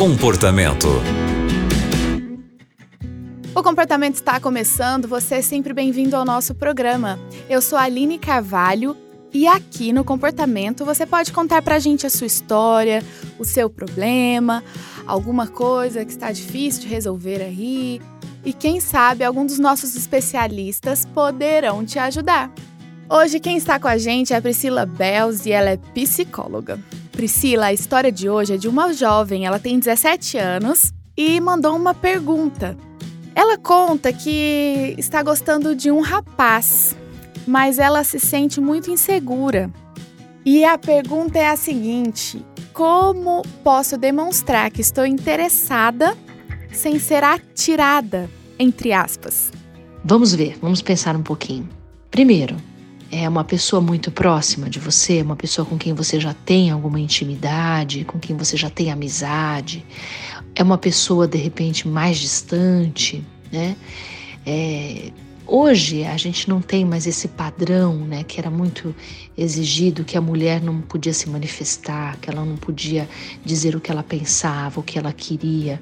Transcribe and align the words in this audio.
Comportamento. 0.00 0.88
O 3.54 3.62
comportamento 3.62 4.14
está 4.14 4.40
começando, 4.40 5.06
você 5.06 5.34
é 5.34 5.42
sempre 5.42 5.74
bem-vindo 5.74 6.16
ao 6.16 6.24
nosso 6.24 6.54
programa. 6.54 7.20
Eu 7.50 7.60
sou 7.60 7.76
a 7.76 7.82
Aline 7.82 8.18
Carvalho 8.18 8.96
e 9.30 9.46
aqui 9.46 9.92
no 9.92 10.02
Comportamento 10.02 10.86
você 10.86 11.04
pode 11.04 11.34
contar 11.34 11.60
pra 11.60 11.78
gente 11.78 12.06
a 12.06 12.10
sua 12.10 12.26
história, 12.26 13.04
o 13.38 13.44
seu 13.44 13.68
problema, 13.68 14.64
alguma 15.06 15.46
coisa 15.46 16.02
que 16.02 16.12
está 16.12 16.32
difícil 16.32 16.80
de 16.80 16.88
resolver 16.88 17.42
aí. 17.42 18.00
E 18.42 18.54
quem 18.54 18.80
sabe 18.80 19.22
algum 19.22 19.44
dos 19.44 19.58
nossos 19.58 19.94
especialistas 19.94 21.04
poderão 21.04 21.84
te 21.84 21.98
ajudar. 21.98 22.50
Hoje 23.06 23.38
quem 23.38 23.58
está 23.58 23.78
com 23.78 23.88
a 23.88 23.98
gente 23.98 24.32
é 24.32 24.36
a 24.38 24.40
Priscila 24.40 24.86
Bells 24.86 25.46
e 25.46 25.52
ela 25.52 25.68
é 25.68 25.76
psicóloga. 25.76 26.80
Priscila, 27.20 27.66
a 27.66 27.72
história 27.74 28.10
de 28.10 28.30
hoje 28.30 28.54
é 28.54 28.56
de 28.56 28.66
uma 28.66 28.94
jovem, 28.94 29.44
ela 29.44 29.58
tem 29.58 29.78
17 29.78 30.38
anos 30.38 30.90
e 31.14 31.38
mandou 31.38 31.76
uma 31.76 31.92
pergunta. 31.92 32.74
Ela 33.34 33.58
conta 33.58 34.10
que 34.10 34.94
está 34.96 35.22
gostando 35.22 35.76
de 35.76 35.90
um 35.90 36.00
rapaz, 36.00 36.96
mas 37.46 37.78
ela 37.78 38.02
se 38.04 38.18
sente 38.18 38.58
muito 38.58 38.90
insegura. 38.90 39.70
E 40.46 40.64
a 40.64 40.78
pergunta 40.78 41.38
é 41.38 41.48
a 41.48 41.56
seguinte: 41.56 42.42
como 42.72 43.42
posso 43.62 43.98
demonstrar 43.98 44.70
que 44.70 44.80
estou 44.80 45.04
interessada 45.04 46.16
sem 46.72 46.98
ser 46.98 47.22
atirada, 47.22 48.30
entre 48.58 48.94
aspas? 48.94 49.52
Vamos 50.02 50.34
ver, 50.34 50.56
vamos 50.58 50.80
pensar 50.80 51.14
um 51.14 51.22
pouquinho. 51.22 51.68
Primeiro, 52.10 52.56
é 53.10 53.28
uma 53.28 53.42
pessoa 53.44 53.82
muito 53.82 54.10
próxima 54.10 54.70
de 54.70 54.78
você, 54.78 55.20
uma 55.20 55.36
pessoa 55.36 55.66
com 55.66 55.76
quem 55.76 55.92
você 55.92 56.20
já 56.20 56.32
tem 56.32 56.70
alguma 56.70 57.00
intimidade, 57.00 58.04
com 58.04 58.18
quem 58.18 58.36
você 58.36 58.56
já 58.56 58.70
tem 58.70 58.90
amizade, 58.90 59.84
é 60.54 60.62
uma 60.62 60.78
pessoa 60.78 61.26
de 61.26 61.38
repente 61.38 61.88
mais 61.88 62.18
distante, 62.18 63.24
né? 63.50 63.76
É, 64.46 65.10
hoje 65.50 66.04
a 66.04 66.16
gente 66.16 66.48
não 66.48 66.62
tem 66.62 66.84
mais 66.84 67.06
esse 67.06 67.26
padrão, 67.26 67.96
né, 67.96 68.22
que 68.22 68.38
era 68.38 68.50
muito 68.50 68.94
exigido, 69.36 70.04
que 70.04 70.16
a 70.16 70.20
mulher 70.20 70.62
não 70.62 70.80
podia 70.80 71.12
se 71.12 71.28
manifestar, 71.28 72.16
que 72.18 72.30
ela 72.30 72.44
não 72.44 72.56
podia 72.56 73.08
dizer 73.44 73.74
o 73.74 73.80
que 73.80 73.90
ela 73.90 74.02
pensava, 74.02 74.80
o 74.80 74.82
que 74.82 74.98
ela 74.98 75.12
queria. 75.12 75.80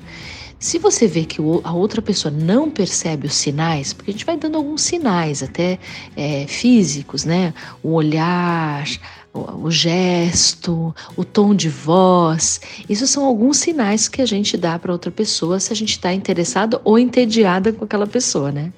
Se 0.58 0.77
você 0.78 1.06
vê 1.06 1.24
que 1.24 1.41
a 1.62 1.72
outra 1.72 2.02
pessoa 2.02 2.33
não 2.33 2.69
percebe 2.69 3.28
os 3.28 3.34
sinais, 3.34 3.92
porque 3.92 4.11
a 4.11 4.14
gente 4.14 4.27
vai 4.27 4.36
dando 4.36 4.56
alguns 4.56 4.83
sinais, 4.83 5.41
até 5.41 5.78
é, 6.16 6.46
físicos, 6.48 7.24
né? 7.24 7.55
O 7.80 7.92
olhar, 7.92 8.84
o 9.33 9.70
gesto, 9.70 10.92
o 11.16 11.24
tom 11.24 11.55
de 11.55 11.69
voz. 11.69 12.61
Isso 12.89 13.06
são 13.06 13.24
alguns 13.24 13.58
sinais 13.58 14.08
que 14.08 14.20
a 14.20 14.27
gente 14.27 14.56
dá 14.56 14.77
para 14.80 14.92
outra 14.92 15.12
pessoa 15.12 15.61
se 15.61 15.72
a 15.72 15.77
gente 15.77 15.92
está 15.92 16.12
interessado 16.12 16.80
ou 16.83 16.98
entediada 16.98 17.72
com 17.72 17.84
aquela 17.84 18.06
pessoa, 18.06 18.50
né? 18.50 18.72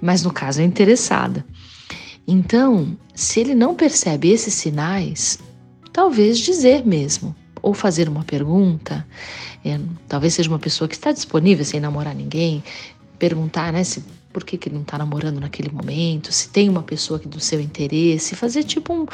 Mas 0.00 0.22
no 0.22 0.32
caso 0.32 0.60
é 0.60 0.64
interessada. 0.64 1.44
Então, 2.26 2.96
se 3.14 3.40
ele 3.40 3.54
não 3.54 3.74
percebe 3.74 4.30
esses 4.30 4.54
sinais, 4.54 5.38
talvez 5.92 6.38
dizer 6.38 6.84
mesmo, 6.84 7.34
ou 7.62 7.72
fazer 7.72 8.08
uma 8.08 8.24
pergunta, 8.24 9.06
é, 9.64 9.78
talvez 10.08 10.34
seja 10.34 10.48
uma 10.48 10.58
pessoa 10.58 10.88
que 10.88 10.94
está 10.94 11.12
disponível 11.12 11.64
sem 11.64 11.80
namorar 11.80 12.14
ninguém, 12.14 12.62
perguntar, 13.18 13.72
né, 13.72 13.82
se 13.84 14.04
por 14.32 14.44
que, 14.44 14.58
que 14.58 14.68
ele 14.68 14.76
não 14.76 14.82
está 14.82 14.98
namorando 14.98 15.40
naquele 15.40 15.70
momento, 15.70 16.30
se 16.30 16.50
tem 16.50 16.68
uma 16.68 16.82
pessoa 16.82 17.18
que 17.18 17.26
do 17.26 17.40
seu 17.40 17.58
interesse, 17.58 18.36
fazer 18.36 18.64
tipo 18.64 18.92
um 18.92 19.06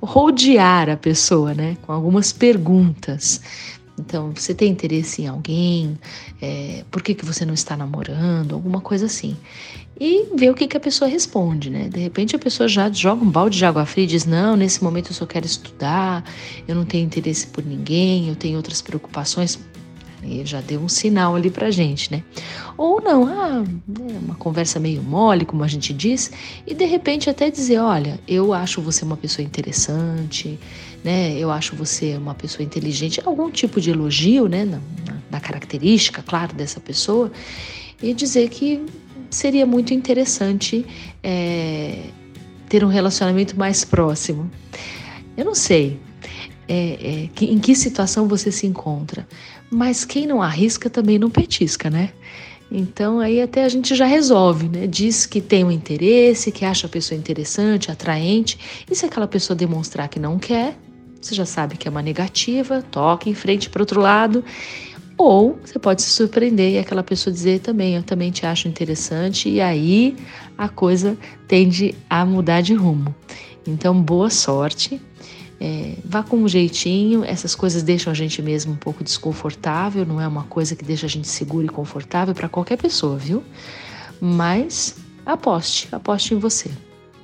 rodear 0.00 0.88
a 0.88 0.96
pessoa, 0.96 1.52
né, 1.52 1.76
com 1.82 1.92
algumas 1.92 2.32
perguntas. 2.32 3.42
Então, 4.00 4.32
você 4.34 4.54
tem 4.54 4.70
interesse 4.70 5.22
em 5.22 5.28
alguém? 5.28 5.98
É, 6.40 6.84
por 6.90 7.02
que, 7.02 7.14
que 7.14 7.24
você 7.24 7.44
não 7.44 7.54
está 7.54 7.76
namorando? 7.76 8.54
Alguma 8.54 8.80
coisa 8.80 9.06
assim. 9.06 9.36
E 10.00 10.34
ver 10.34 10.50
o 10.50 10.54
que, 10.54 10.66
que 10.66 10.76
a 10.78 10.80
pessoa 10.80 11.10
responde, 11.10 11.68
né? 11.68 11.90
De 11.90 12.00
repente 12.00 12.34
a 12.34 12.38
pessoa 12.38 12.66
já 12.66 12.90
joga 12.90 13.22
um 13.22 13.30
balde 13.30 13.58
de 13.58 13.66
água 13.66 13.84
fria 13.84 14.04
e 14.04 14.06
diz: 14.06 14.24
Não, 14.24 14.56
nesse 14.56 14.82
momento 14.82 15.10
eu 15.10 15.14
só 15.14 15.26
quero 15.26 15.44
estudar, 15.44 16.24
eu 16.66 16.74
não 16.74 16.86
tenho 16.86 17.04
interesse 17.04 17.46
por 17.46 17.62
ninguém, 17.62 18.28
eu 18.28 18.34
tenho 18.34 18.56
outras 18.56 18.80
preocupações. 18.80 19.58
E 20.22 20.44
já 20.44 20.60
deu 20.60 20.80
um 20.80 20.88
sinal 20.88 21.34
ali 21.34 21.50
pra 21.50 21.70
gente, 21.70 22.12
né? 22.12 22.22
Ou 22.76 23.00
não, 23.00 23.26
ah, 23.26 23.64
é 23.64 24.18
uma 24.18 24.34
conversa 24.34 24.78
meio 24.78 25.02
mole, 25.02 25.46
como 25.46 25.64
a 25.64 25.68
gente 25.68 25.92
diz, 25.92 26.30
e 26.66 26.74
de 26.74 26.84
repente 26.84 27.30
até 27.30 27.50
dizer: 27.50 27.78
olha, 27.78 28.20
eu 28.28 28.52
acho 28.52 28.82
você 28.82 29.04
uma 29.04 29.16
pessoa 29.16 29.44
interessante, 29.44 30.58
né? 31.02 31.32
Eu 31.38 31.50
acho 31.50 31.74
você 31.74 32.16
uma 32.16 32.34
pessoa 32.34 32.64
inteligente, 32.64 33.20
algum 33.24 33.50
tipo 33.50 33.80
de 33.80 33.90
elogio, 33.90 34.46
né? 34.46 34.64
Na, 34.64 34.80
na 35.30 35.40
característica, 35.40 36.22
claro, 36.22 36.54
dessa 36.54 36.80
pessoa, 36.80 37.32
e 38.02 38.12
dizer 38.12 38.48
que 38.50 38.84
seria 39.30 39.64
muito 39.64 39.94
interessante 39.94 40.84
é, 41.22 42.02
ter 42.68 42.84
um 42.84 42.88
relacionamento 42.88 43.56
mais 43.58 43.84
próximo. 43.84 44.50
Eu 45.36 45.44
não 45.44 45.54
sei, 45.54 45.98
é, 46.72 47.24
é, 47.24 47.28
que, 47.34 47.46
em 47.46 47.58
que 47.58 47.74
situação 47.74 48.28
você 48.28 48.52
se 48.52 48.64
encontra. 48.64 49.26
Mas 49.68 50.04
quem 50.04 50.24
não 50.24 50.40
arrisca 50.40 50.88
também 50.88 51.18
não 51.18 51.28
petisca, 51.28 51.90
né? 51.90 52.10
Então 52.70 53.18
aí 53.18 53.42
até 53.42 53.64
a 53.64 53.68
gente 53.68 53.96
já 53.96 54.06
resolve, 54.06 54.68
né? 54.68 54.86
Diz 54.86 55.26
que 55.26 55.40
tem 55.40 55.64
um 55.64 55.70
interesse, 55.72 56.52
que 56.52 56.64
acha 56.64 56.86
a 56.86 56.90
pessoa 56.90 57.18
interessante, 57.18 57.90
atraente. 57.90 58.56
E 58.88 58.94
se 58.94 59.04
aquela 59.04 59.26
pessoa 59.26 59.56
demonstrar 59.56 60.08
que 60.08 60.20
não 60.20 60.38
quer, 60.38 60.78
você 61.20 61.34
já 61.34 61.44
sabe 61.44 61.76
que 61.76 61.88
é 61.88 61.90
uma 61.90 62.02
negativa, 62.02 62.80
toca 62.82 63.28
em 63.28 63.34
frente 63.34 63.68
para 63.68 63.82
outro 63.82 64.00
lado. 64.00 64.44
Ou 65.18 65.58
você 65.64 65.76
pode 65.76 66.02
se 66.02 66.10
surpreender 66.10 66.74
e 66.74 66.78
aquela 66.78 67.02
pessoa 67.02 67.34
dizer 67.34 67.58
também, 67.58 67.96
eu 67.96 68.02
também 68.04 68.30
te 68.30 68.46
acho 68.46 68.68
interessante, 68.68 69.48
e 69.50 69.60
aí 69.60 70.16
a 70.56 70.68
coisa 70.68 71.18
tende 71.48 71.96
a 72.08 72.24
mudar 72.24 72.60
de 72.60 72.74
rumo. 72.74 73.12
Então, 73.66 74.00
boa 74.00 74.30
sorte 74.30 75.00
é, 75.60 75.96
vá 76.02 76.22
com 76.22 76.38
um 76.38 76.48
jeitinho, 76.48 77.22
essas 77.22 77.54
coisas 77.54 77.82
deixam 77.82 78.10
a 78.10 78.14
gente 78.14 78.40
mesmo 78.40 78.72
um 78.72 78.76
pouco 78.76 79.04
desconfortável, 79.04 80.06
não 80.06 80.18
é 80.18 80.26
uma 80.26 80.44
coisa 80.44 80.74
que 80.74 80.82
deixa 80.82 81.04
a 81.04 81.08
gente 81.08 81.28
seguro 81.28 81.66
e 81.66 81.68
confortável 81.68 82.34
para 82.34 82.48
qualquer 82.48 82.78
pessoa, 82.78 83.18
viu? 83.18 83.44
Mas 84.18 84.96
aposte, 85.26 85.86
aposte 85.92 86.32
em 86.32 86.38
você. 86.38 86.70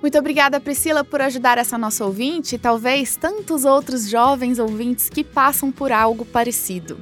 Muito 0.02 0.18
obrigada, 0.18 0.60
Priscila, 0.60 1.02
por 1.02 1.22
ajudar 1.22 1.56
essa 1.56 1.78
nossa 1.78 2.04
ouvinte 2.04 2.56
e 2.56 2.58
talvez 2.58 3.16
tantos 3.16 3.64
outros 3.64 4.10
jovens 4.10 4.58
ouvintes 4.58 5.08
que 5.08 5.24
passam 5.24 5.72
por 5.72 5.90
algo 5.90 6.26
parecido. 6.26 6.98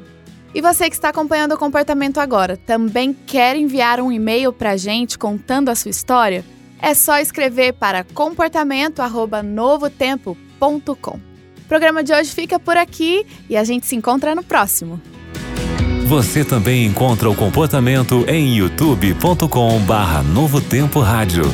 E 0.55 0.61
você 0.61 0.89
que 0.89 0.94
está 0.94 1.09
acompanhando 1.09 1.50
o 1.53 1.59
comportamento 1.59 2.19
agora, 2.19 2.56
também 2.56 3.12
quer 3.12 3.56
enviar 3.56 4.00
um 4.00 4.12
e-mail 4.12 4.53
para 4.53 4.71
a 4.71 4.77
gente 4.77 5.19
contando 5.19 5.69
a 5.69 5.75
sua 5.75 5.91
história? 5.91 6.44
É 6.81 6.94
só 6.94 7.19
escrever 7.19 7.73
para 7.73 8.05
comportamento@novotempo 8.05 10.39
o 10.69 11.69
programa 11.69 12.03
de 12.03 12.13
hoje 12.13 12.31
fica 12.31 12.59
por 12.59 12.77
aqui 12.77 13.27
e 13.49 13.57
a 13.57 13.65
gente 13.65 13.87
se 13.87 13.97
encontra 13.97 14.35
no 14.35 14.43
próximo. 14.43 15.01
Você 16.07 16.45
também 16.45 16.85
encontra 16.85 17.31
o 17.31 17.35
comportamento 17.35 18.25
em 18.29 18.57
youtube.com/barra 18.57 20.23
Novo 20.23 20.61
Tempo 20.61 21.01
Rádio. 21.01 21.45